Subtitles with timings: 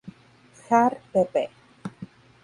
[0.67, 1.47] Jahr, pp.